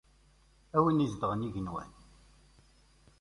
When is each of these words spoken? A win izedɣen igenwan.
A 0.75 0.79
win 0.83 1.03
izedɣen 1.05 1.47
igenwan. 1.47 1.91